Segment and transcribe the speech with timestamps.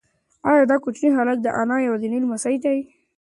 [0.49, 2.77] ایا دا کوچنی هلک د انا یوازینی لمسی دی؟